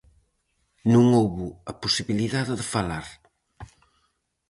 Non 0.93 1.05
houbo 1.17 1.47
a 1.71 1.73
posibilidade 1.83 2.53
de 2.59 2.65
falar. 2.73 3.05